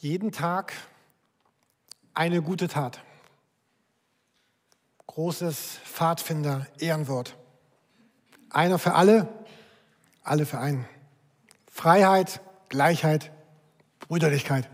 [0.00, 0.72] Jeden Tag
[2.14, 3.02] eine gute Tat.
[5.06, 7.36] Großes Pfadfinder-Ehrenwort.
[8.48, 9.28] Einer für alle,
[10.22, 10.86] alle für einen.
[11.70, 12.40] Freiheit,
[12.70, 13.30] Gleichheit,
[13.98, 14.70] Brüderlichkeit.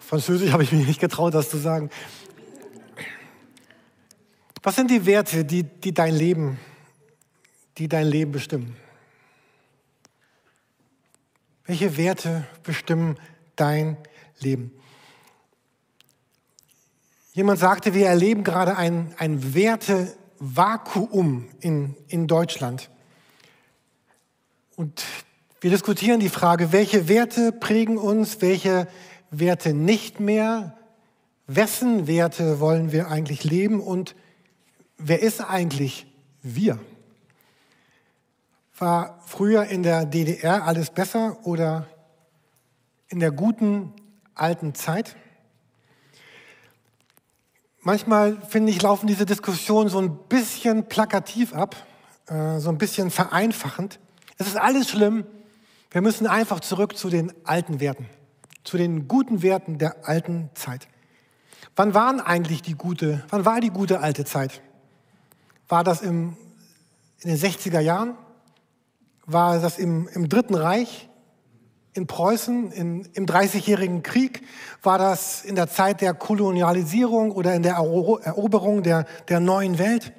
[0.00, 1.90] Französisch habe ich mich nicht getraut, das zu sagen.
[4.64, 6.58] Was sind die Werte, die, die dein Leben,
[7.78, 8.76] die dein Leben bestimmen?
[11.66, 13.18] Welche Werte bestimmen
[13.56, 13.96] dein
[14.38, 14.70] Leben?
[17.32, 22.88] Jemand sagte, wir erleben gerade ein, ein Wertevakuum in, in Deutschland.
[24.76, 25.04] Und
[25.60, 28.86] wir diskutieren die Frage, welche Werte prägen uns, welche
[29.32, 30.78] Werte nicht mehr,
[31.48, 34.14] wessen Werte wollen wir eigentlich leben und
[34.98, 36.06] wer ist eigentlich
[36.42, 36.78] wir?
[38.78, 41.86] War früher in der DDR alles besser oder
[43.08, 43.94] in der guten
[44.34, 45.16] alten Zeit?
[47.80, 51.74] Manchmal, finde ich, laufen diese Diskussionen so ein bisschen plakativ ab,
[52.26, 53.98] äh, so ein bisschen vereinfachend.
[54.36, 55.24] Es ist alles schlimm.
[55.90, 58.06] Wir müssen einfach zurück zu den alten Werten,
[58.62, 60.86] zu den guten Werten der alten Zeit.
[61.76, 64.60] Wann waren eigentlich die gute, wann war die gute alte Zeit?
[65.68, 66.36] War das im,
[67.20, 68.16] in den 60er Jahren?
[69.26, 71.08] War das im, im Dritten Reich,
[71.92, 74.42] in Preußen, in, im Dreißigjährigen Krieg,
[74.82, 80.12] war das in der Zeit der Kolonialisierung oder in der Eroberung der, der neuen Welt,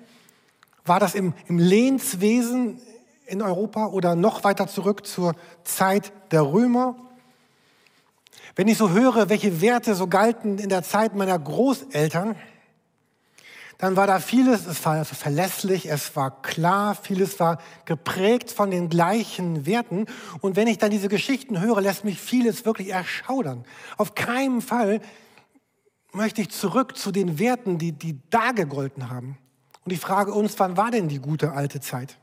[0.85, 2.81] war das im, im Lehnswesen
[3.25, 6.95] in Europa oder noch weiter zurück zur Zeit der Römer.
[8.55, 12.35] Wenn ich so höre, welche Werte so galten in der Zeit meiner Großeltern,
[13.77, 18.89] dann war da vieles, es war verlässlich, es war klar, vieles war geprägt von den
[18.89, 20.07] gleichen Werten.
[20.41, 23.65] Und wenn ich dann diese Geschichten höre, lässt mich vieles wirklich erschaudern.
[23.97, 24.99] Auf keinen Fall
[26.11, 29.37] möchte ich zurück zu den Werten, die, die da gegolten haben.
[29.85, 32.17] Und ich frage uns, wann war denn die gute alte Zeit?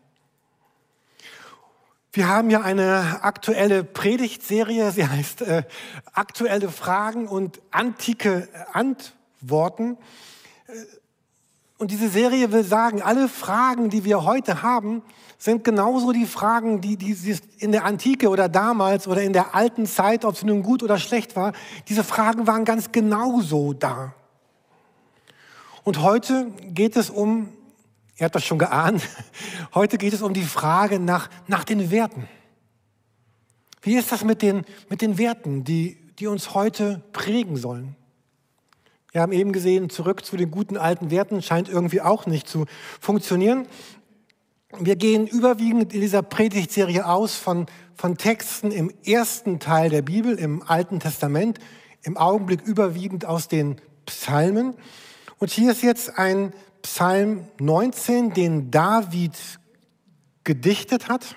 [2.12, 5.62] Wir haben ja eine aktuelle Predigtserie, sie heißt äh,
[6.12, 9.98] Aktuelle Fragen und antike Antworten.
[11.78, 15.02] Und diese Serie will sagen, alle Fragen, die wir heute haben,
[15.38, 19.86] sind genauso die Fragen, die, die in der Antike oder damals oder in der alten
[19.86, 21.52] Zeit, ob es nun gut oder schlecht war,
[21.88, 24.14] diese Fragen waren ganz genauso da.
[25.82, 27.48] Und heute geht es um,
[28.16, 29.02] ihr habt das schon geahnt,
[29.74, 32.28] heute geht es um die Frage nach, nach den Werten.
[33.82, 37.96] Wie ist das mit den, mit den Werten, die, die uns heute prägen sollen?
[39.14, 42.66] Wir haben eben gesehen, zurück zu den guten alten Werten scheint irgendwie auch nicht zu
[43.00, 43.68] funktionieren.
[44.80, 50.34] Wir gehen überwiegend in dieser Predigtserie aus von, von Texten im ersten Teil der Bibel,
[50.36, 51.60] im Alten Testament,
[52.02, 54.74] im Augenblick überwiegend aus den Psalmen.
[55.38, 56.52] Und hier ist jetzt ein
[56.82, 59.38] Psalm 19, den David
[60.42, 61.36] gedichtet hat.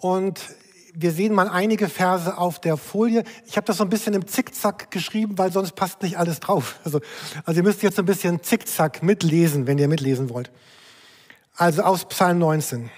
[0.00, 0.40] Und
[0.94, 3.24] wir sehen mal einige Verse auf der Folie.
[3.46, 6.78] Ich habe das so ein bisschen im Zickzack geschrieben, weil sonst passt nicht alles drauf.
[6.84, 7.00] Also,
[7.44, 10.50] also ihr müsst jetzt ein bisschen Zickzack mitlesen, wenn ihr mitlesen wollt.
[11.56, 12.90] Also aus Psalm 19.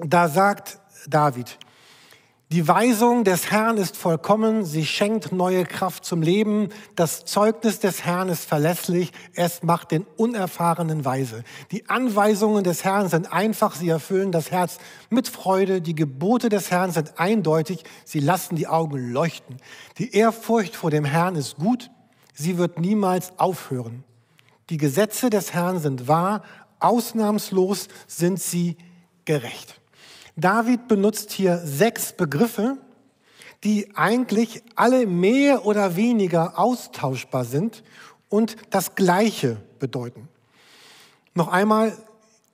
[0.00, 1.58] Da sagt David,
[2.54, 6.68] die Weisung des Herrn ist vollkommen, sie schenkt neue Kraft zum Leben.
[6.94, 11.42] Das Zeugnis des Herrn ist verlässlich, es macht den Unerfahrenen weise.
[11.72, 14.78] Die Anweisungen des Herrn sind einfach, sie erfüllen das Herz
[15.10, 15.80] mit Freude.
[15.80, 19.56] Die Gebote des Herrn sind eindeutig, sie lassen die Augen leuchten.
[19.98, 21.90] Die Ehrfurcht vor dem Herrn ist gut,
[22.34, 24.04] sie wird niemals aufhören.
[24.70, 26.44] Die Gesetze des Herrn sind wahr,
[26.78, 28.76] ausnahmslos sind sie
[29.24, 29.80] gerecht.
[30.36, 32.76] David benutzt hier sechs Begriffe,
[33.62, 37.82] die eigentlich alle mehr oder weniger austauschbar sind
[38.28, 40.28] und das Gleiche bedeuten.
[41.34, 41.96] Noch einmal,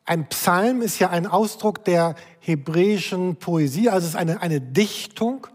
[0.04, 5.46] ein Psalm ist ja ein Ausdruck der hebräischen Poesie, also es ist eine, eine Dichtung.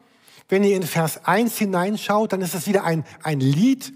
[0.48, 3.94] Wenn ihr in Vers 1 hineinschaut, dann ist es wieder ein, ein Lied,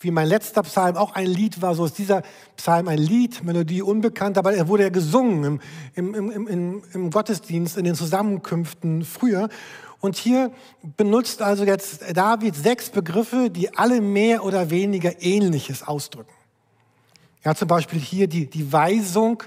[0.00, 2.22] wie mein letzter Psalm auch ein Lied war, so ist dieser
[2.56, 5.60] Psalm ein Lied, Melodie unbekannt, aber er wurde ja gesungen
[5.94, 9.48] im, im, im, im Gottesdienst, in den Zusammenkünften früher.
[10.00, 10.52] Und hier
[10.96, 16.32] benutzt also jetzt David sechs Begriffe, die alle mehr oder weniger Ähnliches ausdrücken.
[17.44, 19.42] Ja, zum Beispiel hier die, die Weisung,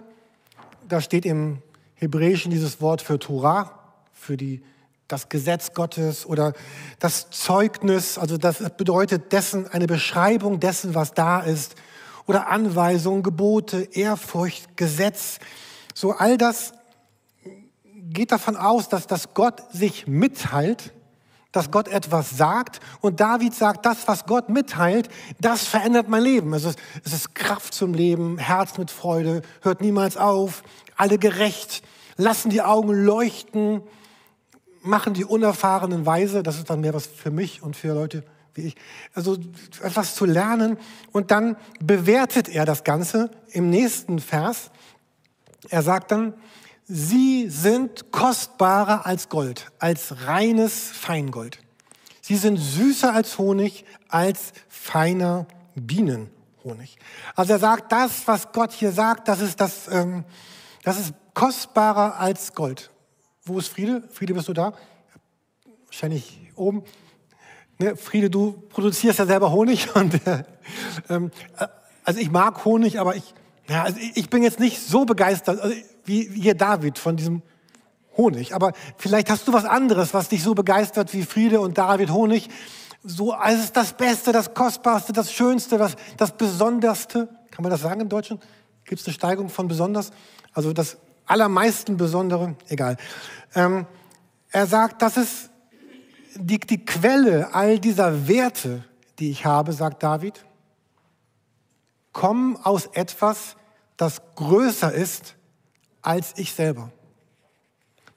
[0.88, 1.60] da steht im
[1.96, 3.72] Hebräischen dieses Wort für Torah,
[4.14, 4.64] für die
[5.10, 6.54] das Gesetz Gottes oder
[7.00, 11.76] das Zeugnis, also das bedeutet dessen, eine Beschreibung dessen, was da ist,
[12.28, 15.40] oder Anweisungen, Gebote, Ehrfurcht, Gesetz.
[15.96, 16.74] So all das
[17.96, 20.94] geht davon aus, dass, dass Gott sich mitteilt,
[21.52, 25.10] dass Gott etwas sagt und David sagt, das, was Gott mitteilt,
[25.42, 26.54] das verändert mein Leben.
[26.54, 30.62] Es ist, es ist Kraft zum Leben, Herz mit Freude, hört niemals auf,
[30.96, 31.82] alle gerecht,
[32.16, 33.82] lassen die Augen leuchten,
[34.82, 36.44] machen die Unerfahrenen weise.
[36.44, 38.24] Das ist dann mehr was für mich und für Leute
[38.54, 38.76] wie ich.
[39.14, 39.38] Also
[39.82, 40.78] etwas zu lernen
[41.12, 44.72] und dann bewertet er das Ganze im nächsten Vers.
[45.70, 46.34] Er sagt dann,
[46.92, 51.60] Sie sind kostbarer als Gold, als reines Feingold.
[52.20, 56.98] Sie sind süßer als Honig, als feiner Bienenhonig.
[57.36, 60.24] Also er sagt, das, was Gott hier sagt, das ist, das, ähm,
[60.84, 62.90] das ist kostbarer als Gold.
[63.50, 64.04] Wo ist Friede?
[64.12, 64.74] Friede, bist du da?
[65.88, 66.84] Wahrscheinlich oben.
[67.80, 69.88] Ne, Friede, du produzierst ja selber Honig.
[69.96, 70.44] Und, äh,
[71.10, 71.32] ähm,
[72.04, 73.34] also ich mag Honig, aber ich,
[73.68, 75.60] ja, also ich bin jetzt nicht so begeistert.
[75.62, 75.76] Also
[76.06, 77.42] wie hier David von diesem
[78.18, 78.54] Honig.
[78.54, 82.50] Aber vielleicht hast du was anderes, was dich so begeistert wie Friede und David Honig.
[83.04, 87.30] So, es ist das Beste, das Kostbarste, das Schönste, das, das Besonderste.
[87.50, 88.40] Kann man das sagen im Deutschen?
[88.86, 90.12] Gibt es eine Steigung von besonders?
[90.54, 90.98] Also das
[91.30, 92.98] allermeisten Besondere, egal.
[93.56, 93.86] Ähm,
[94.52, 95.50] er sagt, das ist
[96.36, 98.84] die, die Quelle all dieser Werte,
[99.20, 100.46] die ich habe, sagt David,
[102.14, 103.56] kommen aus etwas,
[103.98, 105.36] das größer ist
[106.02, 106.92] als ich selber.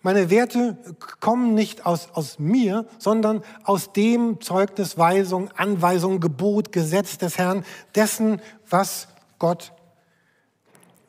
[0.00, 0.76] Meine Werte
[1.20, 7.64] kommen nicht aus, aus mir, sondern aus dem Zeugnis, Weisung, Anweisung, Gebot, Gesetz des Herrn,
[7.94, 9.06] dessen, was
[9.38, 9.72] Gott,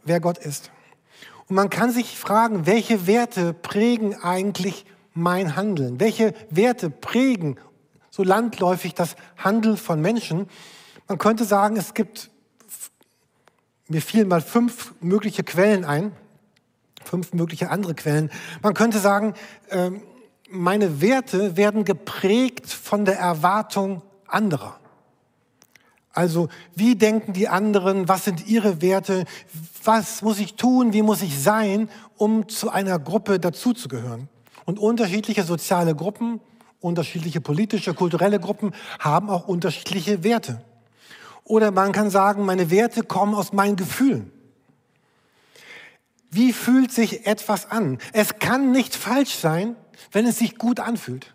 [0.04, 0.70] wer Gott ist.
[1.54, 6.00] Man kann sich fragen, welche Werte prägen eigentlich mein Handeln?
[6.00, 7.58] Welche Werte prägen
[8.10, 10.48] so landläufig das Handeln von Menschen?
[11.08, 12.32] Man könnte sagen, es gibt,
[13.88, 16.12] mir fielen mal fünf mögliche Quellen ein
[17.06, 18.32] fünf mögliche andere Quellen.
[18.62, 19.34] Man könnte sagen,
[19.70, 20.02] ähm,
[20.50, 24.80] meine Werte werden geprägt von der Erwartung anderer.
[26.14, 28.08] Also, wie denken die anderen?
[28.08, 29.26] Was sind ihre Werte?
[29.84, 30.94] Was muss ich tun?
[30.94, 34.30] Wie muss ich sein, um zu einer Gruppe dazuzugehören?
[34.66, 36.40] Und unterschiedliche soziale Gruppen,
[36.80, 40.64] unterschiedliche politische, kulturelle Gruppen haben auch unterschiedliche Werte.
[41.46, 44.32] Oder man kann sagen, meine Werte kommen aus meinen Gefühlen.
[46.30, 47.98] Wie fühlt sich etwas an?
[48.14, 49.76] Es kann nicht falsch sein,
[50.12, 51.34] wenn es sich gut anfühlt.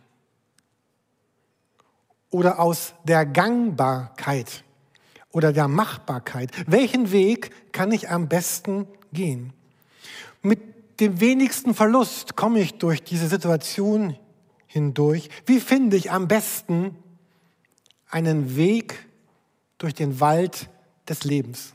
[2.31, 4.65] Oder aus der Gangbarkeit
[5.33, 6.51] oder der Machbarkeit.
[6.67, 9.53] Welchen Weg kann ich am besten gehen?
[10.43, 10.61] Mit
[11.01, 14.17] dem wenigsten Verlust komme ich durch diese Situation
[14.67, 15.29] hindurch.
[15.47, 16.97] Wie finde ich am besten
[18.11, 19.07] einen Weg
[19.79, 20.69] durch den Wald
[21.09, 21.75] des Lebens?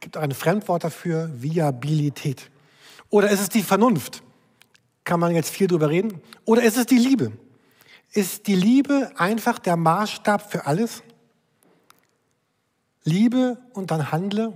[0.00, 2.50] gibt auch ein Fremdwort dafür, Viabilität.
[3.10, 4.22] Oder ist es die Vernunft?
[5.04, 6.20] Kann man jetzt viel drüber reden?
[6.44, 7.32] Oder ist es die Liebe?
[8.12, 11.02] Ist die Liebe einfach der Maßstab für alles?
[13.04, 14.52] Liebe und dann handle?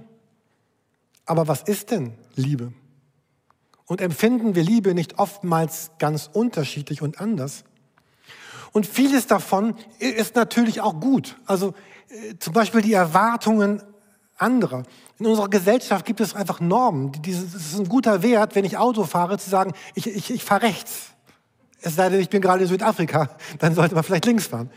[1.27, 2.73] Aber was ist denn Liebe?
[3.87, 7.65] Und empfinden wir Liebe nicht oftmals ganz unterschiedlich und anders?
[8.73, 11.39] Und vieles davon ist natürlich auch gut.
[11.47, 11.75] Also
[12.09, 13.83] äh, zum Beispiel die Erwartungen
[14.37, 14.83] anderer.
[15.19, 17.13] In unserer Gesellschaft gibt es einfach Normen.
[17.25, 20.63] Es ist ein guter Wert, wenn ich Auto fahre, zu sagen, ich, ich, ich fahre
[20.63, 21.11] rechts.
[21.81, 24.71] Es sei denn, ich bin gerade in Südafrika, dann sollte man vielleicht links fahren.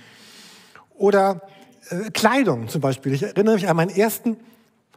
[0.96, 1.42] Oder
[1.90, 3.14] äh, Kleidung zum Beispiel.
[3.14, 4.38] Ich erinnere mich an meinen ersten,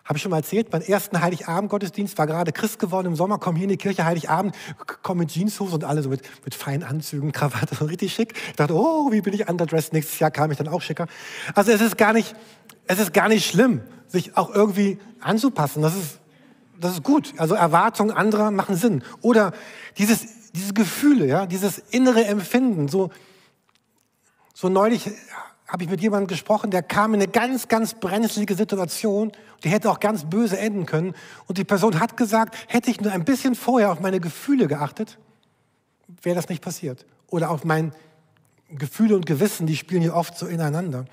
[0.05, 3.59] habe ich schon mal erzählt, meinen ersten Heiligabend-Gottesdienst, war gerade Christ geworden im Sommer, komme
[3.59, 4.57] hier in die Kirche Heiligabend,
[5.03, 8.35] komme mit Jeanshose und alle so mit, mit feinen Anzügen, Krawatte, so richtig schick.
[8.49, 9.93] Ich dachte, oh, wie bin ich underdressed?
[9.93, 11.07] Nächstes Jahr kam ich dann auch schicker.
[11.55, 12.35] Also es ist gar nicht,
[12.87, 15.83] es ist gar nicht schlimm, sich auch irgendwie anzupassen.
[15.83, 16.19] Das ist,
[16.81, 17.33] das ist gut.
[17.37, 19.05] Also Erwartungen anderer machen Sinn.
[19.21, 19.53] Oder
[19.99, 22.89] dieses, diese Gefühle, ja, dieses innere Empfinden.
[22.89, 23.11] So,
[24.55, 25.11] so neulich
[25.71, 29.31] habe ich mit jemandem gesprochen, der kam in eine ganz, ganz brenzlige Situation.
[29.63, 31.15] Die hätte auch ganz böse enden können.
[31.47, 35.19] Und die Person hat gesagt, hätte ich nur ein bisschen vorher auf meine Gefühle geachtet,
[36.23, 37.07] wäre das nicht passiert.
[37.29, 37.93] Oder auf mein
[38.71, 41.05] Gefühle und Gewissen, die spielen hier oft so ineinander.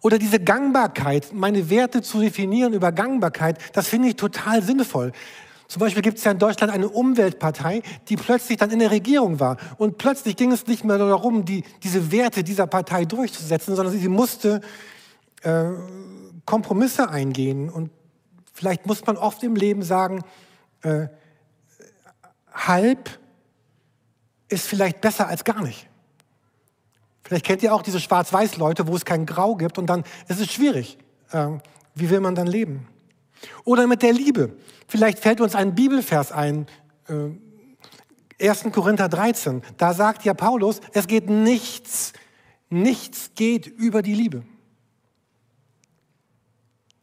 [0.00, 5.10] Oder diese Gangbarkeit, meine Werte zu definieren über Gangbarkeit, das finde ich total sinnvoll.
[5.68, 9.38] Zum Beispiel gibt es ja in Deutschland eine Umweltpartei, die plötzlich dann in der Regierung
[9.38, 9.58] war.
[9.76, 14.08] Und plötzlich ging es nicht mehr darum, die, diese Werte dieser Partei durchzusetzen, sondern sie
[14.08, 14.62] musste
[15.42, 15.66] äh,
[16.46, 17.68] Kompromisse eingehen.
[17.68, 17.90] Und
[18.54, 20.24] vielleicht muss man oft im Leben sagen,
[20.80, 21.08] äh,
[22.54, 23.10] halb
[24.48, 25.86] ist vielleicht besser als gar nicht.
[27.24, 30.50] Vielleicht kennt ihr auch diese Schwarz-Weiß-Leute, wo es kein Grau gibt und dann ist es
[30.50, 30.96] schwierig.
[31.34, 31.60] Ähm,
[31.94, 32.88] wie will man dann leben?
[33.64, 34.56] Oder mit der Liebe.
[34.86, 36.66] Vielleicht fällt uns ein Bibelvers ein.
[37.08, 37.30] Äh,
[38.40, 38.66] 1.
[38.72, 42.12] Korinther 13, da sagt ja Paulus, es geht nichts,
[42.70, 44.44] nichts geht über die Liebe.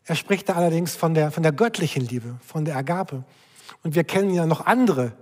[0.06, 3.26] Er spricht da allerdings von der, von der göttlichen Liebe, von der Agape.
[3.84, 5.14] Und wir kennen ja noch andere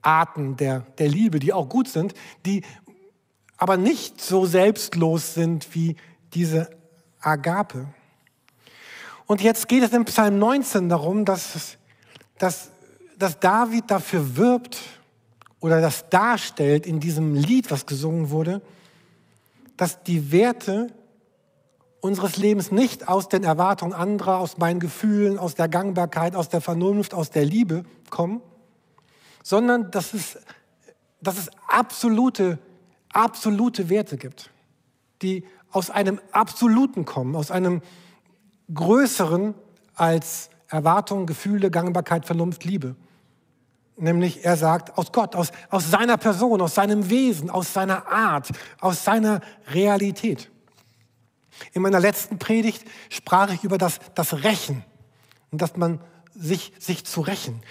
[0.00, 2.14] Arten der, der Liebe, die auch gut sind,
[2.44, 2.62] die
[3.56, 5.96] aber nicht so selbstlos sind wie
[6.34, 6.70] diese
[7.20, 7.86] Agape.
[9.26, 11.78] Und jetzt geht es in Psalm 19 darum, dass,
[12.38, 12.70] dass,
[13.18, 14.78] dass David dafür wirbt
[15.60, 18.60] oder das darstellt in diesem Lied, was gesungen wurde,
[19.76, 20.88] dass die Werte
[22.00, 26.60] unseres Lebens nicht aus den Erwartungen anderer, aus meinen Gefühlen, aus der Gangbarkeit, aus der
[26.60, 28.42] Vernunft, aus der Liebe kommen,
[29.44, 30.38] sondern dass es,
[31.20, 32.58] dass es absolute,
[33.12, 34.50] absolute Werte gibt,
[35.22, 37.82] die aus einem Absoluten kommen, aus einem
[38.72, 39.54] Größeren
[39.94, 42.96] als Erwartungen, Gefühle, Gangbarkeit, Vernunft, Liebe.
[43.96, 48.48] Nämlich er sagt, aus Gott, aus, aus seiner Person, aus seinem Wesen, aus seiner Art,
[48.80, 50.50] aus seiner Realität.
[51.72, 54.84] In meiner letzten Predigt sprach ich über das, das Rächen
[55.50, 56.00] und dass man
[56.34, 57.62] sich, sich zu rächen.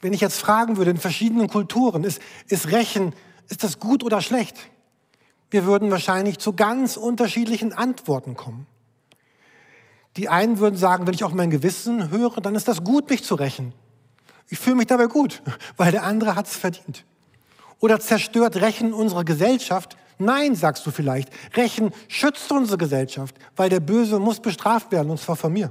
[0.00, 3.12] Wenn ich jetzt fragen würde in verschiedenen Kulturen, ist, ist Rächen,
[3.48, 4.56] ist das gut oder schlecht?
[5.50, 8.66] Wir würden wahrscheinlich zu ganz unterschiedlichen Antworten kommen.
[10.16, 13.24] Die einen würden sagen, wenn ich auf mein Gewissen höre, dann ist das gut, mich
[13.24, 13.72] zu rächen.
[14.48, 15.42] Ich fühle mich dabei gut,
[15.76, 17.04] weil der andere hat es verdient.
[17.80, 19.96] Oder zerstört Rächen unsere Gesellschaft?
[20.18, 21.28] Nein, sagst du vielleicht.
[21.56, 25.70] Rächen schützt unsere Gesellschaft, weil der Böse muss bestraft werden, und zwar von mir.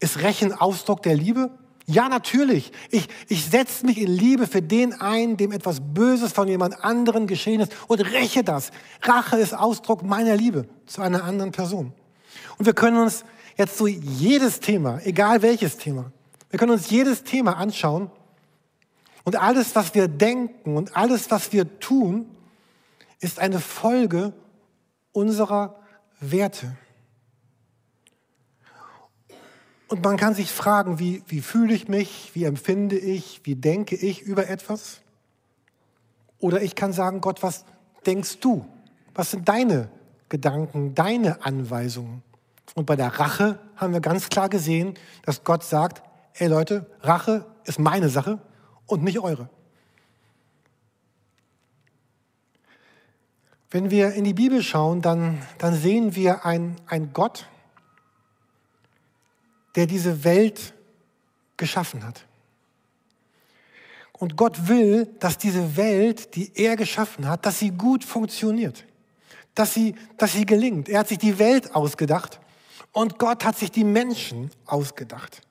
[0.00, 1.50] Ist Rächen Ausdruck der Liebe?
[1.86, 2.72] Ja, natürlich.
[2.90, 7.28] Ich, ich setze mich in Liebe für den ein, dem etwas Böses von jemand anderen
[7.28, 8.72] geschehen ist und räche das.
[9.02, 11.92] Rache ist Ausdruck meiner Liebe zu einer anderen Person.
[12.58, 13.24] Und wir können uns
[13.56, 16.12] jetzt so jedes Thema, egal welches Thema,
[16.50, 18.10] wir können uns jedes Thema anschauen
[19.24, 22.26] und alles, was wir denken und alles, was wir tun,
[23.20, 24.32] ist eine Folge
[25.12, 25.80] unserer
[26.20, 26.76] Werte.
[29.88, 33.96] Und man kann sich fragen, wie, wie fühle ich mich, wie empfinde ich, wie denke
[33.96, 35.00] ich über etwas?
[36.38, 37.64] Oder ich kann sagen, Gott, was
[38.04, 38.66] denkst du?
[39.14, 39.88] Was sind deine
[40.28, 42.22] Gedanken, deine Anweisungen?
[42.74, 46.02] Und bei der Rache haben wir ganz klar gesehen, dass Gott sagt,
[46.34, 48.38] ey Leute, Rache ist meine Sache
[48.86, 49.48] und nicht eure.
[53.70, 57.48] Wenn wir in die Bibel schauen, dann, dann sehen wir einen Gott,
[59.74, 60.72] der diese Welt
[61.56, 62.24] geschaffen hat.
[64.12, 68.84] Und Gott will, dass diese Welt, die er geschaffen hat, dass sie gut funktioniert,
[69.54, 70.88] dass sie, dass sie gelingt.
[70.88, 72.40] Er hat sich die Welt ausgedacht
[72.96, 75.42] und Gott hat sich die Menschen ausgedacht.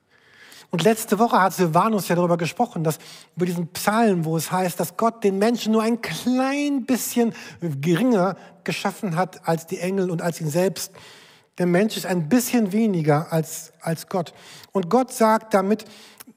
[0.72, 2.98] Und letzte Woche hat Silvanus ja darüber gesprochen, dass
[3.36, 8.36] über diesen Psalm, wo es heißt, dass Gott den Menschen nur ein klein bisschen geringer
[8.64, 10.90] geschaffen hat als die Engel und als ihn selbst.
[11.58, 14.34] Der Mensch ist ein bisschen weniger als, als Gott.
[14.72, 15.84] Und Gott sagt damit,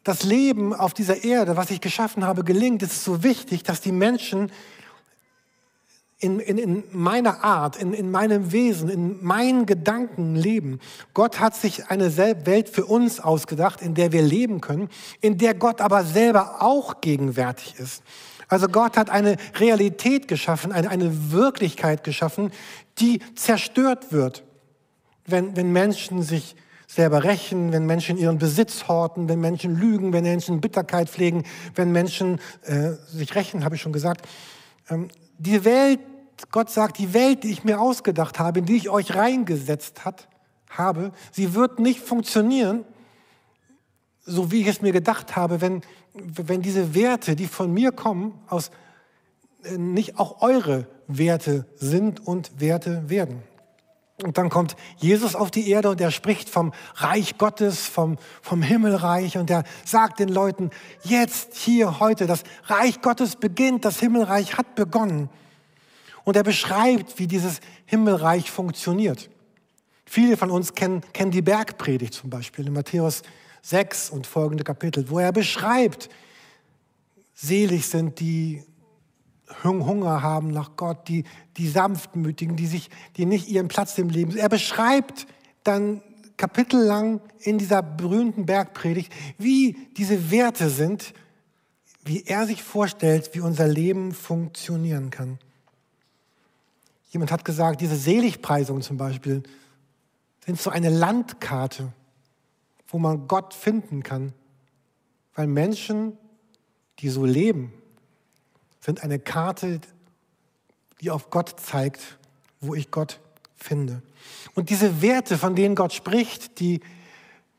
[0.04, 2.84] das Leben auf dieser Erde, was ich geschaffen habe, gelingt.
[2.84, 4.52] Es ist so wichtig, dass die Menschen
[6.20, 10.80] in, in, in meiner Art, in, in meinem Wesen, in meinen Gedanken leben.
[11.14, 14.90] Gott hat sich eine Welt für uns ausgedacht, in der wir leben können,
[15.22, 18.04] in der Gott aber selber auch gegenwärtig ist.
[18.50, 22.52] Also Gott hat eine Realität geschaffen, eine, eine Wirklichkeit geschaffen,
[22.98, 24.44] die zerstört wird,
[25.26, 30.24] wenn, wenn Menschen sich selber rächen, wenn Menschen ihren Besitz horten, wenn Menschen lügen, wenn
[30.24, 31.44] Menschen Bitterkeit pflegen,
[31.76, 34.28] wenn Menschen äh, sich rächen, habe ich schon gesagt.
[34.90, 35.08] Ähm,
[35.40, 36.00] die Welt,
[36.52, 40.28] Gott sagt, die Welt, die ich mir ausgedacht habe, in die ich euch reingesetzt hat,
[40.70, 42.86] habe, sie wird nicht funktionieren,
[44.22, 45.82] so wie ich es mir gedacht habe, wenn,
[46.14, 48.70] wenn diese Werte, die von mir kommen, aus,
[49.64, 53.42] äh, nicht auch eure Werte sind und Werte werden.
[54.24, 58.62] Und dann kommt Jesus auf die Erde und er spricht vom Reich Gottes, vom, vom
[58.62, 60.72] Himmelreich und er sagt den Leuten,
[61.04, 65.30] jetzt, hier, heute, das Reich Gottes beginnt, das Himmelreich hat begonnen.
[66.26, 69.30] Und er beschreibt, wie dieses Himmelreich funktioniert.
[70.06, 73.22] Viele von uns kennen, kennen die Bergpredigt zum Beispiel in Matthäus
[73.62, 76.10] 6 und folgende Kapitel, wo er beschreibt,
[77.34, 78.64] selig sind die
[79.64, 81.24] Hunger haben nach Gott, die,
[81.58, 84.36] die Sanftmütigen, die, sich, die nicht ihren Platz im Leben.
[84.38, 85.28] Er beschreibt
[85.64, 86.02] dann
[86.38, 91.14] kapitellang in dieser berühmten Bergpredigt, wie diese Werte sind,
[92.06, 95.38] wie er sich vorstellt, wie unser Leben funktionieren kann.
[97.10, 99.44] Jemand hat gesagt, diese Seligpreisungen zum Beispiel
[100.46, 101.92] sind so eine Landkarte,
[102.88, 104.34] wo man Gott finden kann,
[105.36, 106.18] weil Menschen,
[107.00, 107.74] die so leben,
[108.80, 109.82] sind eine Karte,
[111.02, 112.18] die auf Gott zeigt,
[112.62, 113.20] wo ich Gott
[113.56, 114.02] finde.
[114.56, 116.82] Und diese Werte, von denen Gott spricht, die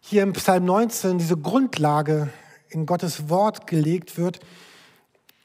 [0.01, 2.31] hier im Psalm 19, diese Grundlage
[2.69, 4.41] in Gottes Wort gelegt wird,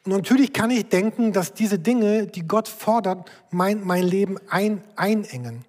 [0.04, 5.64] natürlich kann ich denken, dass diese Dinge, die Gott fordert, mein, mein Leben ein, einengen.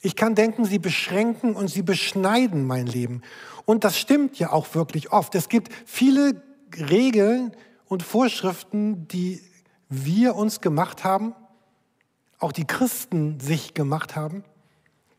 [0.00, 3.22] Ich kann denken, sie beschränken und sie beschneiden mein Leben.
[3.64, 5.34] Und das stimmt ja auch wirklich oft.
[5.34, 6.42] Es gibt viele
[6.76, 7.52] Regeln
[7.90, 9.42] und Vorschriften, die
[9.88, 11.34] wir uns gemacht haben,
[12.38, 14.44] auch die Christen sich gemacht haben,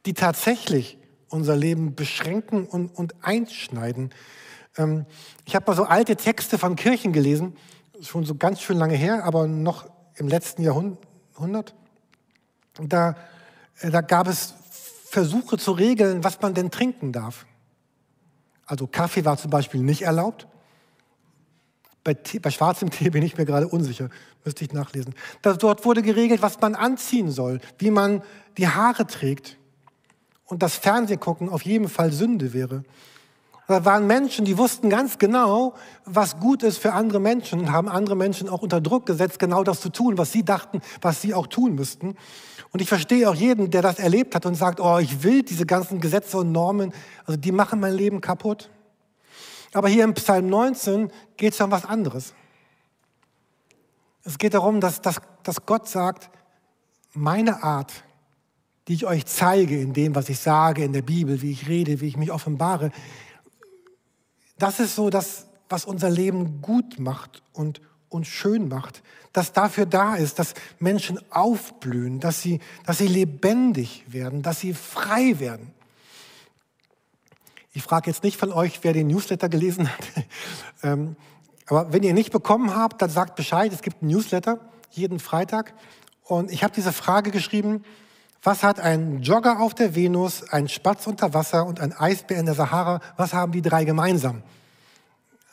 [0.05, 0.97] die tatsächlich
[1.27, 4.11] unser Leben beschränken und, und einschneiden.
[4.77, 5.05] Ähm,
[5.45, 7.57] ich habe mal so alte Texte von Kirchen gelesen,
[8.01, 11.75] schon so ganz schön lange her, aber noch im letzten Jahrhundert.
[12.79, 13.17] Da,
[13.81, 14.53] äh, da gab es
[15.03, 17.45] Versuche zu regeln, was man denn trinken darf.
[18.65, 20.47] Also Kaffee war zum Beispiel nicht erlaubt.
[22.03, 24.09] Bei, Tee, bei schwarzem Tee bin ich mir gerade unsicher,
[24.43, 25.13] müsste ich nachlesen.
[25.41, 28.23] Das, dort wurde geregelt, was man anziehen soll, wie man
[28.57, 29.57] die Haare trägt
[30.45, 32.83] und das Fernsehgucken auf jeden Fall Sünde wäre.
[33.67, 37.87] Da waren Menschen, die wussten ganz genau, was gut ist für andere Menschen und haben
[37.87, 41.33] andere Menschen auch unter Druck gesetzt, genau das zu tun, was sie dachten, was sie
[41.33, 42.17] auch tun müssten.
[42.71, 45.65] Und ich verstehe auch jeden, der das erlebt hat und sagt, oh, ich will diese
[45.65, 46.93] ganzen Gesetze und Normen,
[47.25, 48.69] also die machen mein Leben kaputt.
[49.73, 52.33] Aber hier im Psalm 19 geht es um was anderes.
[54.23, 56.29] Es geht darum, dass, dass, dass Gott sagt,
[57.13, 57.91] meine Art,
[58.87, 62.01] die ich euch zeige in dem, was ich sage in der Bibel, wie ich rede,
[62.01, 62.91] wie ich mich offenbare,
[64.57, 69.01] das ist so das, was unser Leben gut macht und, und schön macht.
[69.33, 74.73] Dass dafür da ist, dass Menschen aufblühen, dass sie, dass sie lebendig werden, dass sie
[74.73, 75.73] frei werden.
[77.73, 80.05] Ich frage jetzt nicht von euch, wer den Newsletter gelesen hat.
[80.83, 81.15] Ähm,
[81.67, 83.71] aber wenn ihr nicht bekommen habt, dann sagt Bescheid.
[83.71, 84.59] Es gibt einen Newsletter
[84.89, 85.75] jeden Freitag.
[86.23, 87.83] Und ich habe diese Frage geschrieben,
[88.43, 92.47] was hat ein Jogger auf der Venus, ein Spatz unter Wasser und ein Eisbär in
[92.47, 94.41] der Sahara, was haben die drei gemeinsam?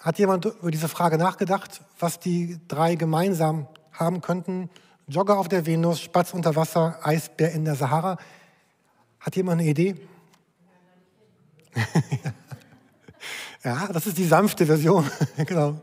[0.00, 4.70] Hat jemand über diese Frage nachgedacht, was die drei gemeinsam haben könnten?
[5.06, 8.16] Jogger auf der Venus, Spatz unter Wasser, Eisbär in der Sahara.
[9.20, 9.96] Hat jemand eine Idee?
[13.64, 15.08] ja, das ist die sanfte Version.
[15.46, 15.80] genau.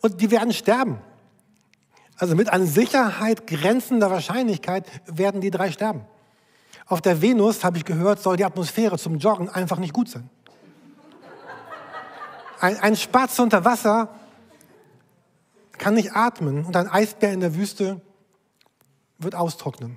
[0.00, 0.98] Und die werden sterben.
[2.16, 6.02] Also mit an Sicherheit grenzender Wahrscheinlichkeit werden die drei sterben.
[6.86, 10.28] Auf der Venus, habe ich gehört, soll die Atmosphäre zum Joggen einfach nicht gut sein.
[12.60, 14.08] Ein, ein Spatz unter Wasser
[15.72, 18.00] kann nicht atmen und ein Eisbär in der Wüste
[19.18, 19.96] wird austrocknen.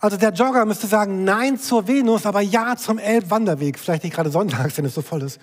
[0.00, 3.78] Also der Jogger müsste sagen Nein zur Venus, aber Ja zum Elbwanderweg.
[3.78, 5.40] Vielleicht nicht gerade sonntags, wenn es so voll ist.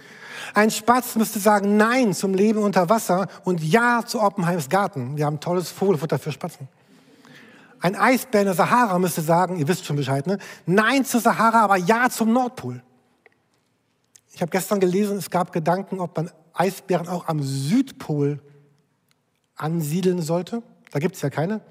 [0.54, 5.18] Ein Spatz müsste sagen Nein zum Leben unter Wasser und Ja zu Oppenheims Garten.
[5.18, 6.68] Wir haben tolles Vogelfutter für Spatzen.
[7.80, 10.38] Ein Eisbär in der Sahara müsste sagen, ihr wisst schon Bescheid, ne?
[10.66, 12.82] Nein zur Sahara, aber ja zum Nordpol.
[14.34, 18.40] Ich habe gestern gelesen, es gab Gedanken, ob man Eisbären auch am Südpol
[19.56, 20.64] ansiedeln sollte.
[20.92, 21.62] Da gibt es ja keine.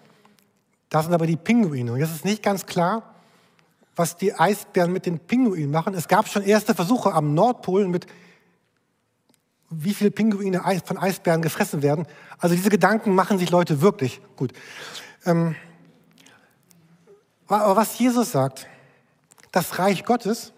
[0.93, 1.95] Da sind aber die Pinguine.
[1.95, 3.15] Und jetzt ist nicht ganz klar,
[3.97, 5.95] was die Eisbären mit den Pinguinen machen.
[5.95, 8.07] Es gab schon erste Versuche am Nordpol mit
[9.71, 12.07] wie viele Pinguine von Eisbären gefressen werden.
[12.37, 14.53] Also diese Gedanken machen sich Leute wirklich gut.
[15.25, 15.57] Ähm,
[17.49, 18.67] aber was Jesus sagt,
[19.51, 20.53] das Reich Gottes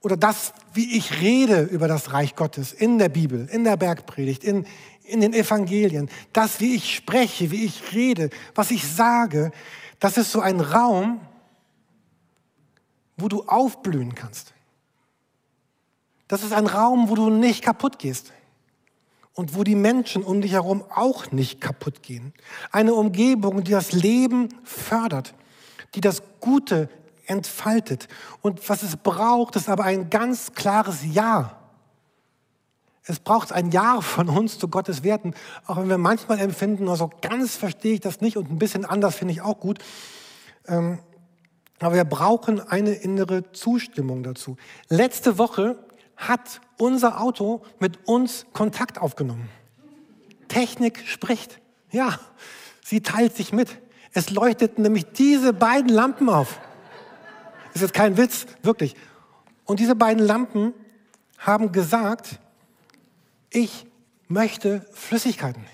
[0.00, 4.42] oder das, wie ich rede über das Reich Gottes in der Bibel, in der Bergpredigt,
[4.42, 4.66] in,
[5.04, 9.52] in den Evangelien, das, wie ich spreche, wie ich rede, was ich sage,
[10.00, 11.20] das ist so ein Raum,
[13.16, 14.52] wo du aufblühen kannst.
[16.28, 18.32] Das ist ein Raum, wo du nicht kaputt gehst
[19.34, 22.32] und wo die Menschen um dich herum auch nicht kaputt gehen.
[22.70, 25.34] Eine Umgebung, die das Leben fördert
[25.94, 26.88] die das Gute
[27.26, 28.08] entfaltet.
[28.40, 31.58] Und was es braucht, ist aber ein ganz klares Ja.
[33.04, 35.34] Es braucht ein Ja von uns zu Gottes Werten,
[35.66, 39.16] auch wenn wir manchmal empfinden, also ganz verstehe ich das nicht und ein bisschen anders
[39.16, 39.78] finde ich auch gut.
[40.66, 41.00] Ähm,
[41.80, 44.56] aber wir brauchen eine innere Zustimmung dazu.
[44.88, 45.76] Letzte Woche
[46.16, 49.48] hat unser Auto mit uns Kontakt aufgenommen.
[50.46, 51.60] Technik spricht.
[51.90, 52.20] Ja,
[52.84, 53.80] sie teilt sich mit.
[54.12, 56.60] Es leuchteten nämlich diese beiden Lampen auf.
[57.68, 58.94] Das ist jetzt kein Witz, wirklich.
[59.64, 60.74] Und diese beiden Lampen
[61.38, 62.38] haben gesagt,
[63.52, 63.86] ich
[64.28, 65.64] möchte Flüssigkeiten.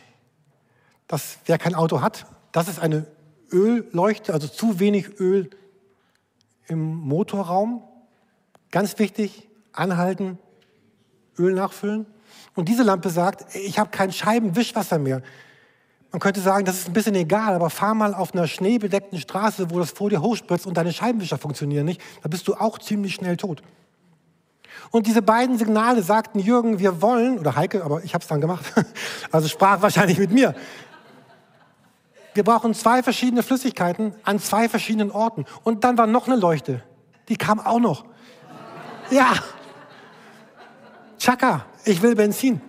[1.07, 3.07] Das, wer kein Auto hat, das ist eine
[3.53, 5.51] Ölleuchte, also zu wenig Öl
[6.67, 7.83] im Motorraum.
[8.71, 10.39] Ganz wichtig, anhalten,
[11.39, 12.07] Öl nachfüllen.
[12.55, 15.23] Und diese Lampe sagt, ich habe kein Scheibenwischwasser mehr
[16.11, 19.71] Man könnte sagen, das ist ein bisschen egal, aber fahr mal auf einer schneebedeckten Straße,
[19.71, 23.15] wo das vor dir hochspritzt und deine Scheibenwischer funktionieren nicht, da bist du auch ziemlich
[23.15, 23.63] schnell tot.
[24.91, 28.41] Und diese beiden Signale sagten Jürgen, wir wollen, oder Heike, aber ich habe es dann
[28.41, 28.65] gemacht,
[29.33, 30.55] also sprach wahrscheinlich mit mir.
[32.35, 35.45] Wir brauchen zwei verschiedene Flüssigkeiten an zwei verschiedenen Orten.
[35.65, 36.83] Und dann war noch eine Leuchte.
[37.29, 38.05] Die kam auch noch.
[39.11, 39.35] Ja.
[41.19, 42.61] Chaka, ich will Benzin.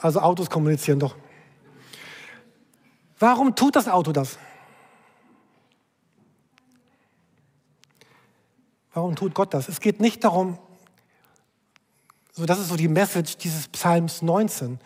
[0.00, 1.14] Also Autos kommunizieren doch.
[3.18, 4.38] Warum tut das Auto das?
[8.92, 9.68] Warum tut Gott das?
[9.68, 10.58] Es geht nicht darum,
[12.36, 14.78] so das ist so die Message dieses Psalms 19.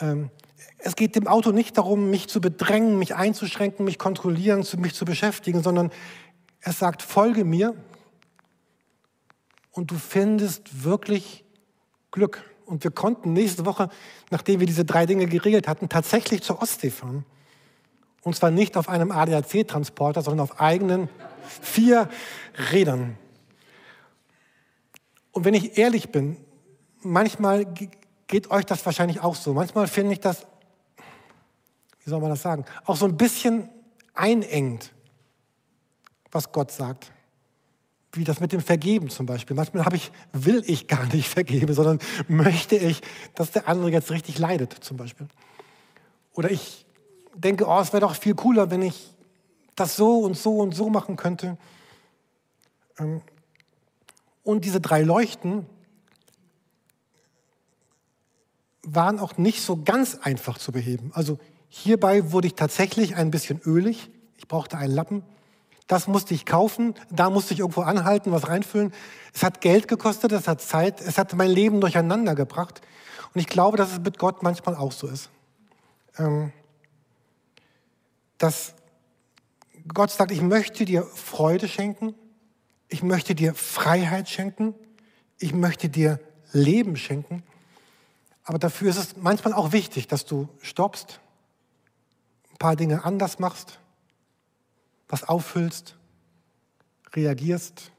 [0.00, 0.30] Ähm,
[0.78, 5.04] es geht dem Auto nicht darum, mich zu bedrängen, mich einzuschränken, mich kontrollieren, mich zu
[5.04, 5.90] beschäftigen, sondern
[6.62, 7.74] es sagt, folge mir
[9.72, 11.44] und du findest wirklich
[12.10, 12.42] Glück.
[12.64, 13.90] Und wir konnten nächste Woche,
[14.30, 17.26] nachdem wir diese drei Dinge geregelt hatten, tatsächlich zur Ostsee fahren.
[18.22, 21.10] Und zwar nicht auf einem ADAC-Transporter, sondern auf eigenen
[21.60, 22.08] vier
[22.72, 23.18] Rädern.
[25.32, 26.38] Und wenn ich ehrlich bin,
[27.02, 27.66] manchmal
[28.26, 29.54] geht euch das wahrscheinlich auch so.
[29.54, 30.46] Manchmal finde ich das,
[32.04, 33.68] wie soll man das sagen, auch so ein bisschen
[34.14, 34.92] einengt,
[36.30, 37.12] was Gott sagt.
[38.12, 39.54] Wie das mit dem Vergeben zum Beispiel.
[39.54, 43.02] Manchmal habe ich, will ich gar nicht vergeben, sondern möchte ich,
[43.34, 45.28] dass der andere jetzt richtig leidet, zum Beispiel.
[46.34, 46.86] Oder ich
[47.34, 49.14] denke, oh, es wäre doch viel cooler, wenn ich
[49.76, 51.56] das so und so und so machen könnte.
[52.98, 53.22] Ähm,
[54.42, 55.66] und diese drei Leuchten
[58.94, 61.10] waren auch nicht so ganz einfach zu beheben.
[61.14, 64.10] Also hierbei wurde ich tatsächlich ein bisschen ölig.
[64.36, 65.22] Ich brauchte einen Lappen.
[65.86, 68.92] Das musste ich kaufen, da musste ich irgendwo anhalten, was reinfüllen.
[69.34, 72.80] Es hat Geld gekostet, es hat Zeit, es hat mein Leben durcheinander gebracht.
[73.34, 75.30] Und ich glaube, dass es mit Gott manchmal auch so ist.
[76.16, 76.52] Ähm,
[78.38, 78.74] dass
[79.92, 82.14] Gott sagt, ich möchte dir Freude schenken,
[82.88, 84.74] ich möchte dir Freiheit schenken,
[85.38, 86.20] ich möchte dir
[86.52, 87.42] Leben schenken.
[88.50, 91.20] Aber dafür ist es manchmal auch wichtig, dass du stoppst,
[92.50, 93.78] ein paar Dinge anders machst,
[95.08, 95.96] was auffüllst,
[97.12, 97.92] reagierst,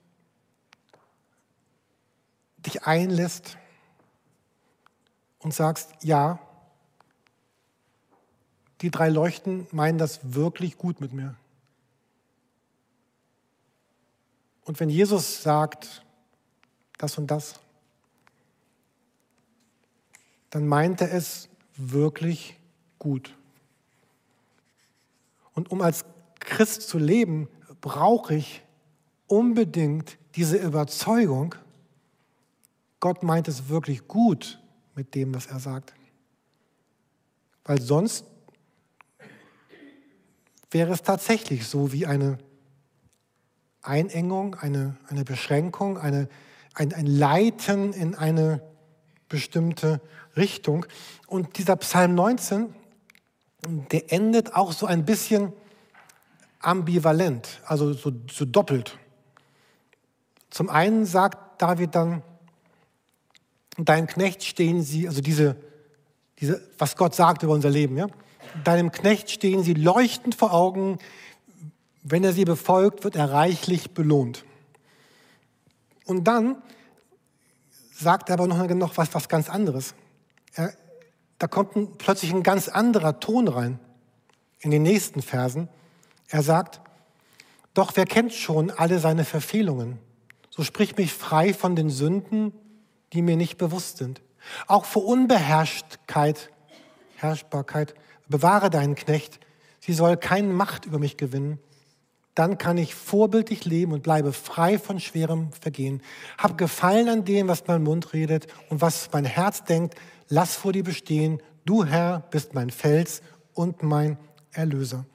[2.58, 3.56] dich einlässt
[5.40, 6.38] und sagst, ja,
[8.82, 11.38] die drei Leuchten meinen das wirklich gut mit mir.
[14.66, 16.04] Und wenn Jesus sagt,
[16.98, 17.61] das und das,
[20.52, 22.60] dann meint er es wirklich
[23.00, 23.36] gut.
[25.54, 26.06] Und um als
[26.40, 27.48] Christ zu leben,
[27.80, 28.62] brauche ich
[29.28, 31.56] unbedingt diese Überzeugung,
[33.00, 34.62] Gott meint es wirklich gut
[34.94, 35.94] mit dem, was er sagt.
[37.64, 38.26] Weil sonst
[40.70, 42.38] wäre es tatsächlich so wie eine
[43.82, 46.30] Einengung, eine, eine Beschränkung, eine,
[46.76, 48.62] ein, ein Leiten in eine
[49.32, 50.02] bestimmte
[50.36, 50.86] Richtung.
[51.28, 52.74] Und dieser Psalm 19,
[53.91, 55.54] der endet auch so ein bisschen
[56.60, 58.98] ambivalent, also so, so doppelt.
[60.52, 62.22] Zum einen sagt David dann,
[63.78, 65.56] dein Knecht stehen sie, also diese,
[66.39, 68.08] diese, was Gott sagt über unser Leben, ja,
[68.63, 71.00] Deinem Knecht stehen sie leuchtend vor Augen.
[72.04, 74.44] Wenn er sie befolgt, wird er reichlich belohnt.
[76.06, 76.62] Und dann
[78.02, 79.94] sagt er aber noch, noch was, was ganz anderes.
[80.54, 80.74] Er,
[81.38, 83.80] da kommt ein, plötzlich ein ganz anderer Ton rein
[84.60, 85.70] in den nächsten Versen.
[86.28, 86.82] Er sagt,
[87.74, 90.00] doch wer kennt schon alle seine Verfehlungen?
[90.50, 92.54] So sprich mich frei von den Sünden,
[93.14, 94.22] die mir nicht bewusst sind.
[94.68, 96.50] Auch vor Unbeherrschtkeit,
[97.16, 97.96] Herrschbarkeit
[98.32, 99.40] Bewahre deinen Knecht,
[99.80, 101.60] sie soll keine Macht über mich gewinnen.
[102.36, 106.02] Dann kann ich vorbildlich leben und bleibe frei von schwerem Vergehen.
[106.38, 109.96] Hab Gefallen an dem, was mein Mund redet und was mein Herz denkt.
[110.30, 111.41] Lass vor dir bestehen.
[111.65, 113.22] Du, Herr, bist mein Fels
[113.54, 114.17] und mein
[114.54, 115.06] Erlöser.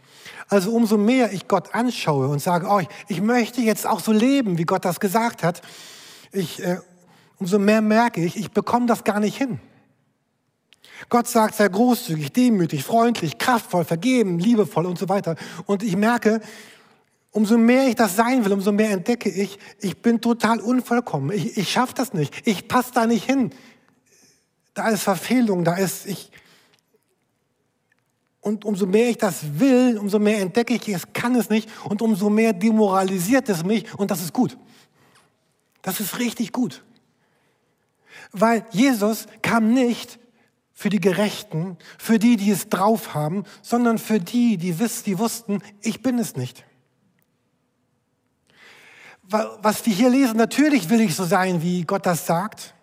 [0.49, 4.59] Also umso mehr ich Gott anschaue und sage, oh, ich, möchte jetzt auch so leben,
[4.59, 5.63] wie Gott das gesagt hat,
[6.33, 6.79] ich, äh,
[7.39, 9.61] umso mehr merke ich, ich bekomme das gar nicht hin.
[11.09, 15.37] Gott sagt, sei großzügig, demütig, freundlich, kraftvoll, vergeben, liebevoll und so weiter.
[15.67, 16.41] Und ich merke,
[17.37, 21.37] umso mehr ich das sein will, umso mehr entdecke ich, ich bin total unvollkommen.
[21.37, 22.33] Ich, ich schaffe das nicht.
[22.47, 23.51] Ich passe da nicht hin.
[24.73, 26.33] Da ist Verfehlung, da ist ich.
[28.41, 31.69] Und umso mehr ich das will, umso mehr entdecke ich, es kann es nicht.
[31.85, 33.93] Und umso mehr demoralisiert es mich.
[33.99, 34.57] Und das ist gut.
[35.83, 36.85] Das ist richtig gut.
[38.33, 40.19] Weil Jesus kam nicht
[40.73, 45.19] für die Gerechten, für die, die es drauf haben, sondern für die, die, wiss, die
[45.19, 46.65] wussten, ich bin es nicht.
[49.29, 52.75] Was wir hier lesen, natürlich will ich so sein, wie Gott das sagt,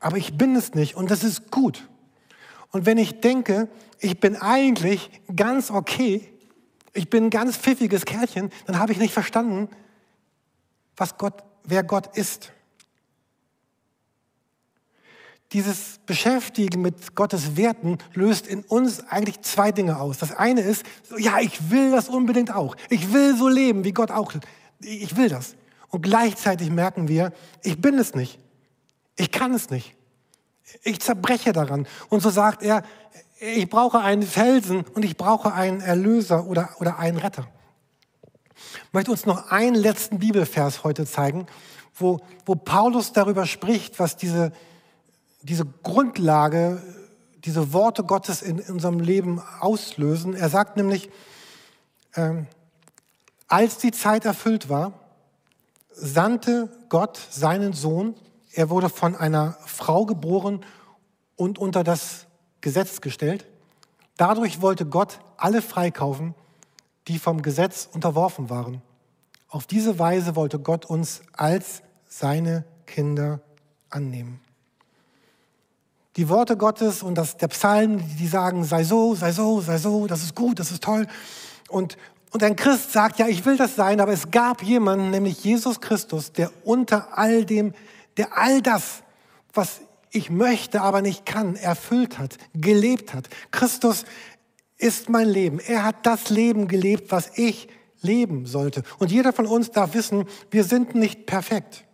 [0.00, 1.88] aber ich bin es nicht und das ist gut.
[2.72, 6.30] Und wenn ich denke, ich bin eigentlich ganz okay,
[6.92, 9.68] ich bin ein ganz pfiffiges Kerlchen, dann habe ich nicht verstanden,
[10.96, 12.52] was Gott, wer Gott ist.
[15.52, 20.18] Dieses Beschäftigen mit Gottes Werten löst in uns eigentlich zwei Dinge aus.
[20.18, 20.84] Das eine ist,
[21.16, 22.76] ja, ich will das unbedingt auch.
[22.90, 24.32] Ich will so leben, wie Gott auch.
[24.86, 25.56] Ich will das.
[25.88, 28.38] Und gleichzeitig merken wir, ich bin es nicht.
[29.16, 29.94] Ich kann es nicht.
[30.82, 31.88] Ich zerbreche daran.
[32.08, 32.82] Und so sagt er,
[33.40, 37.48] ich brauche einen Felsen und ich brauche einen Erlöser oder, oder einen Retter.
[38.54, 41.46] Ich möchte uns noch einen letzten Bibelvers heute zeigen,
[41.94, 44.52] wo, wo Paulus darüber spricht, was diese,
[45.42, 46.80] diese Grundlage,
[47.44, 50.34] diese Worte Gottes in, in unserem Leben auslösen.
[50.34, 51.10] Er sagt nämlich,
[52.14, 52.46] ähm,
[53.48, 54.92] als die Zeit erfüllt war,
[55.90, 58.14] sandte Gott seinen Sohn.
[58.52, 60.64] Er wurde von einer Frau geboren
[61.36, 62.26] und unter das
[62.60, 63.46] Gesetz gestellt.
[64.16, 66.34] Dadurch wollte Gott alle freikaufen,
[67.08, 68.82] die vom Gesetz unterworfen waren.
[69.48, 73.40] Auf diese Weise wollte Gott uns als seine Kinder
[73.90, 74.40] annehmen.
[76.16, 80.06] Die Worte Gottes und das, der Psalm, die sagen, sei so, sei so, sei so,
[80.06, 81.06] das ist gut, das ist toll.
[81.68, 81.98] Und,
[82.36, 85.80] und ein Christ sagt, ja, ich will das sein, aber es gab jemanden, nämlich Jesus
[85.80, 87.72] Christus, der unter all dem,
[88.18, 89.02] der all das,
[89.54, 93.30] was ich möchte, aber nicht kann, erfüllt hat, gelebt hat.
[93.52, 94.04] Christus
[94.76, 95.60] ist mein Leben.
[95.60, 97.68] Er hat das Leben gelebt, was ich
[98.02, 98.82] leben sollte.
[98.98, 101.84] Und jeder von uns darf wissen, wir sind nicht perfekt.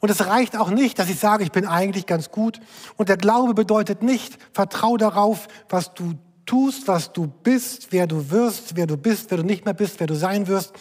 [0.00, 2.60] Und es reicht auch nicht, dass ich sage, ich bin eigentlich ganz gut.
[2.96, 6.14] Und der Glaube bedeutet nicht, vertrau darauf, was du
[6.48, 10.00] tust, was du bist, wer du wirst, wer du bist, wer du nicht mehr bist,
[10.00, 10.72] wer du sein wirst,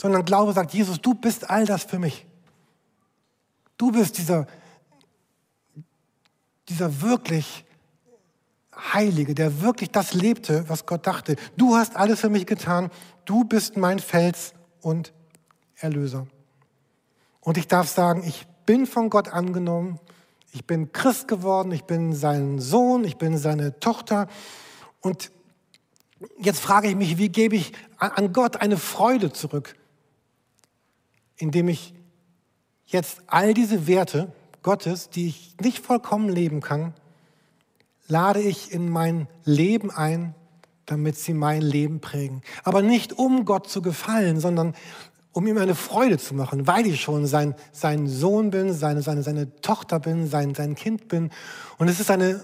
[0.00, 2.26] sondern Glaube sagt, Jesus, du bist all das für mich.
[3.76, 4.46] Du bist dieser
[6.70, 7.64] dieser wirklich
[8.94, 11.36] Heilige, der wirklich das lebte, was Gott dachte.
[11.56, 12.90] Du hast alles für mich getan.
[13.24, 15.12] Du bist mein Fels und
[15.76, 16.26] Erlöser.
[17.40, 19.98] Und ich darf sagen, ich bin von Gott angenommen.
[20.52, 21.72] Ich bin Christ geworden.
[21.72, 23.04] Ich bin sein Sohn.
[23.04, 24.28] Ich bin seine Tochter.
[25.00, 25.30] Und
[26.38, 29.76] jetzt frage ich mich, wie gebe ich an Gott eine Freude zurück,
[31.36, 31.94] indem ich
[32.86, 34.32] jetzt all diese Werte,
[34.62, 36.94] Gottes, die ich nicht vollkommen leben kann,
[38.08, 40.34] lade ich in mein Leben ein,
[40.84, 42.42] damit sie mein Leben prägen.
[42.64, 44.74] Aber nicht um Gott zu gefallen, sondern
[45.32, 49.22] um ihm eine Freude zu machen, weil ich schon sein, sein Sohn bin, seine, seine,
[49.22, 51.30] seine Tochter bin, sein, sein Kind bin.
[51.78, 52.42] Und es ist eine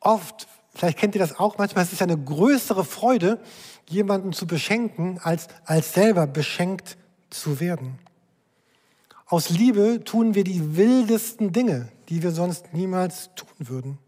[0.00, 3.40] oft, vielleicht kennt ihr das auch manchmal, es ist eine größere Freude,
[3.88, 6.96] jemanden zu beschenken, als, als selber beschenkt
[7.30, 7.98] zu werden.
[9.26, 13.98] Aus Liebe tun wir die wildesten Dinge, die wir sonst niemals tun würden.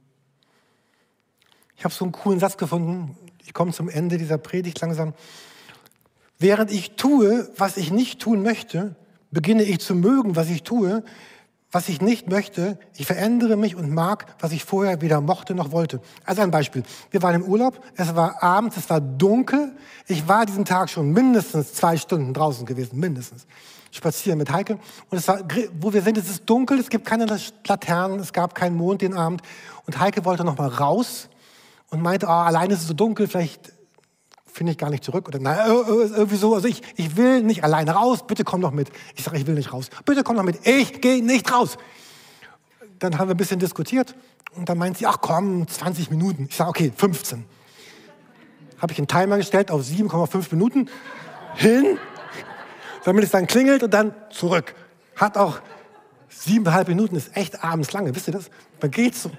[1.77, 3.17] Ich habe so einen coolen Satz gefunden.
[3.45, 5.15] Ich komme zum Ende dieser Predigt langsam.
[6.39, 8.95] Während ich tue, was ich nicht tun möchte,
[9.31, 11.05] beginne ich zu mögen, was ich tue,
[11.71, 12.79] was ich nicht möchte.
[12.97, 16.01] Ich verändere mich und mag, was ich vorher weder mochte noch wollte.
[16.25, 16.83] Also ein Beispiel.
[17.11, 19.77] Wir waren im Urlaub, es war abends, es war dunkel.
[20.07, 23.47] Ich war diesen Tag schon mindestens zwei Stunden draußen gewesen, mindestens
[23.91, 24.79] spazieren mit Heike.
[25.11, 25.41] Und es war,
[25.81, 27.27] wo wir sind, es ist dunkel, es gibt keine
[27.67, 29.43] Laternen, es gab keinen Mond den Abend.
[29.87, 31.29] Und Heike wollte noch mal raus
[31.91, 33.73] und meinte, oh, alleine ist es so dunkel, vielleicht
[34.59, 35.29] finde ich gar nicht zurück.
[35.29, 36.53] Oder nein, irgendwie so.
[36.55, 38.91] Also ich, ich will nicht alleine raus, bitte komm doch mit.
[39.15, 39.89] Ich sage, ich will nicht raus.
[40.05, 40.67] Bitte komm doch mit.
[40.67, 41.79] Ich gehe nicht raus.
[42.99, 44.17] Dann haben wir ein bisschen diskutiert
[44.57, 46.47] und dann meint sie, ach komm, 20 Minuten.
[46.51, 47.45] Ich sage, okay, 15.
[48.79, 50.91] Habe ich einen Timer gestellt auf 7,5 Minuten.
[51.55, 51.97] Hin,
[53.05, 54.75] damit es dann klingelt und dann zurück.
[55.15, 55.61] Hat auch
[56.29, 58.51] siebeneinhalb Minuten, ist echt abends lange, wisst ihr das?
[58.81, 59.31] Man geht so.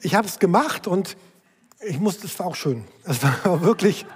[0.00, 1.16] Ich habe es gemacht und
[1.80, 2.84] ich musste, es war auch schön.
[3.04, 4.06] Es war wirklich,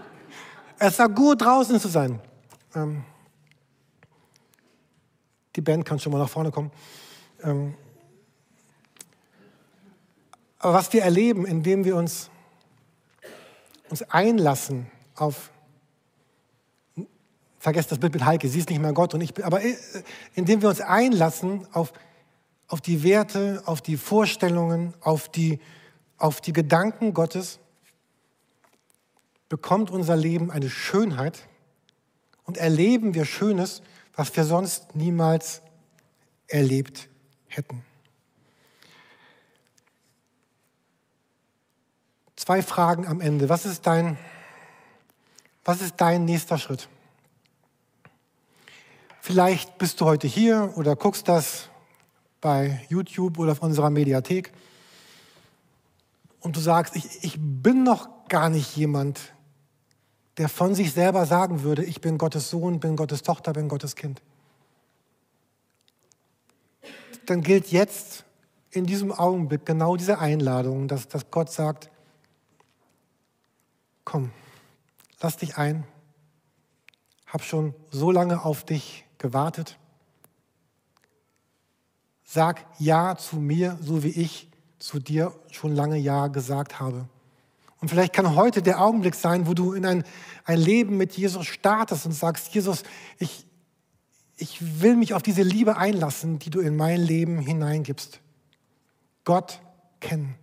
[0.78, 2.20] es war gut draußen zu sein.
[2.74, 3.04] Ähm,
[5.56, 6.70] die Band kann schon mal nach vorne kommen.
[7.42, 7.74] Ähm,
[10.58, 12.30] aber was wir erleben, indem wir uns,
[13.90, 15.50] uns einlassen auf
[17.62, 19.76] vergesst das Bild mit Heike, sie ist nicht mehr Gott und ich bin, aber äh,
[20.34, 21.92] indem wir uns einlassen auf,
[22.66, 25.60] auf die Werte, auf die Vorstellungen, auf die,
[26.18, 27.60] auf die Gedanken Gottes,
[29.52, 31.46] bekommt unser Leben eine Schönheit
[32.44, 33.82] und erleben wir Schönes,
[34.14, 35.60] was wir sonst niemals
[36.48, 37.10] erlebt
[37.48, 37.84] hätten.
[42.34, 43.50] Zwei Fragen am Ende.
[43.50, 44.16] Was ist dein,
[45.66, 46.88] was ist dein nächster Schritt?
[49.20, 51.68] Vielleicht bist du heute hier oder guckst das
[52.40, 54.50] bei YouTube oder auf unserer Mediathek
[56.40, 59.20] und du sagst, ich, ich bin noch gar nicht jemand,
[60.38, 63.96] der von sich selber sagen würde, ich bin Gottes Sohn, bin Gottes Tochter, bin Gottes
[63.96, 64.22] Kind.
[67.26, 68.24] Dann gilt jetzt
[68.70, 71.90] in diesem Augenblick genau diese Einladung, dass, dass Gott sagt,
[74.04, 74.32] komm,
[75.20, 75.84] lass dich ein,
[77.26, 79.78] hab schon so lange auf dich gewartet.
[82.24, 87.08] Sag Ja zu mir, so wie ich zu dir schon lange Ja gesagt habe.
[87.82, 90.04] Und vielleicht kann heute der Augenblick sein, wo du in ein,
[90.44, 92.84] ein Leben mit Jesus startest und sagst, Jesus,
[93.18, 93.44] ich,
[94.36, 98.20] ich will mich auf diese Liebe einlassen, die du in mein Leben hineingibst.
[99.24, 99.60] Gott
[99.98, 100.36] kennen.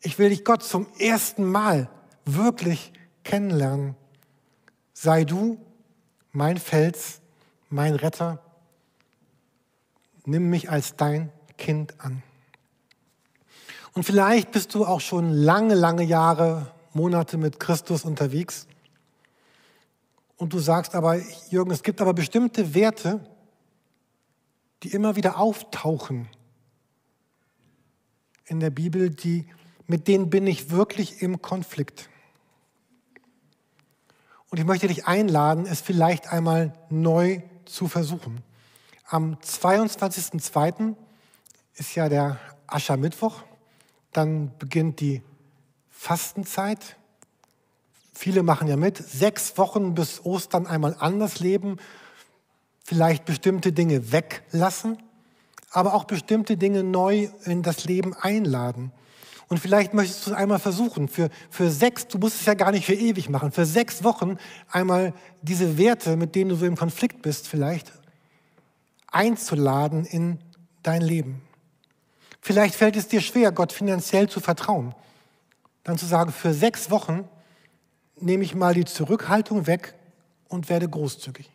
[0.00, 1.90] Ich will dich Gott zum ersten Mal
[2.24, 2.92] wirklich
[3.24, 3.96] kennenlernen.
[4.92, 5.58] Sei du
[6.30, 7.20] mein Fels,
[7.70, 8.40] mein Retter.
[10.24, 12.22] Nimm mich als dein Kind an.
[13.96, 18.66] Und vielleicht bist du auch schon lange, lange Jahre, Monate mit Christus unterwegs.
[20.36, 23.24] Und du sagst aber, Jürgen, es gibt aber bestimmte Werte,
[24.82, 26.28] die immer wieder auftauchen
[28.44, 29.46] in der Bibel, die,
[29.86, 32.10] mit denen bin ich wirklich im Konflikt.
[34.50, 38.42] Und ich möchte dich einladen, es vielleicht einmal neu zu versuchen.
[39.06, 40.94] Am 22.02.
[41.76, 43.42] ist ja der Aschermittwoch.
[44.16, 45.20] Dann beginnt die
[45.90, 46.96] Fastenzeit.
[48.14, 48.96] Viele machen ja mit.
[48.96, 51.76] Sechs Wochen bis Ostern einmal anders leben.
[52.82, 54.96] Vielleicht bestimmte Dinge weglassen,
[55.70, 58.90] aber auch bestimmte Dinge neu in das Leben einladen.
[59.48, 62.72] Und vielleicht möchtest du es einmal versuchen, für, für sechs, du musst es ja gar
[62.72, 64.38] nicht für ewig machen, für sechs Wochen
[64.70, 67.92] einmal diese Werte, mit denen du so im Konflikt bist, vielleicht
[69.08, 70.38] einzuladen in
[70.82, 71.45] dein Leben.
[72.46, 74.94] Vielleicht fällt es dir schwer, Gott finanziell zu vertrauen.
[75.82, 77.28] Dann zu sagen, für sechs Wochen
[78.20, 79.94] nehme ich mal die Zurückhaltung weg
[80.46, 81.50] und werde großzügig.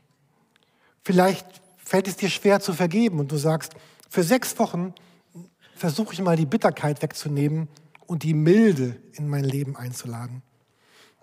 [1.01, 3.71] Vielleicht fällt es dir schwer zu vergeben und du sagst,
[4.09, 4.93] für sechs Wochen
[5.77, 7.69] versuche ich mal die Bitterkeit wegzunehmen
[8.05, 10.41] und die Milde in mein Leben einzuladen.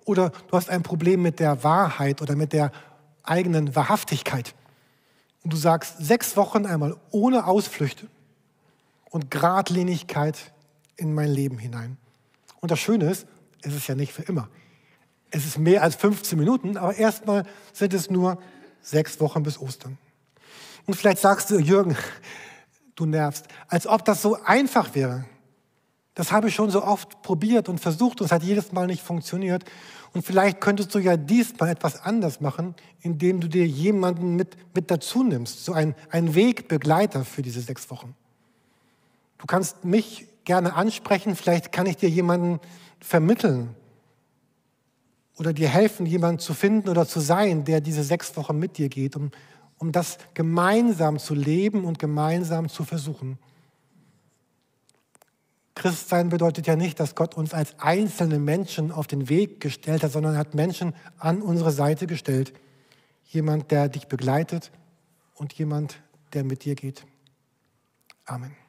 [0.06, 2.72] Oder du hast ein Problem mit der Wahrheit oder mit der
[3.22, 4.54] eigenen Wahrhaftigkeit.
[5.44, 8.08] Und du sagst, sechs Wochen einmal ohne Ausflüchte
[9.10, 10.52] und Gradlinigkeit
[10.96, 11.96] in mein Leben hinein.
[12.60, 13.26] Und das Schöne ist,
[13.62, 14.48] es ist ja nicht für immer.
[15.30, 18.38] Es ist mehr als 15 Minuten, aber erstmal sind es nur
[18.80, 19.98] sechs Wochen bis Ostern.
[20.86, 21.96] Und vielleicht sagst du, Jürgen,
[22.94, 25.24] du nervst, als ob das so einfach wäre.
[26.14, 29.02] Das habe ich schon so oft probiert und versucht und es hat jedes Mal nicht
[29.02, 29.64] funktioniert.
[30.14, 34.90] Und vielleicht könntest du ja diesmal etwas anders machen, indem du dir jemanden mit, mit
[34.90, 38.16] dazu nimmst, so ein, ein Wegbegleiter für diese sechs Wochen.
[39.38, 42.60] Du kannst mich gerne ansprechen, vielleicht kann ich dir jemanden
[43.00, 43.74] vermitteln
[45.36, 48.88] oder dir helfen, jemanden zu finden oder zu sein, der diese sechs Wochen mit dir
[48.88, 49.30] geht, um,
[49.78, 53.38] um das gemeinsam zu leben und gemeinsam zu versuchen.
[55.76, 60.10] Christsein bedeutet ja nicht, dass Gott uns als einzelne Menschen auf den Weg gestellt hat,
[60.10, 62.52] sondern er hat Menschen an unsere Seite gestellt.
[63.26, 64.72] Jemand, der dich begleitet
[65.34, 66.00] und jemand,
[66.32, 67.04] der mit dir geht.
[68.24, 68.67] Amen.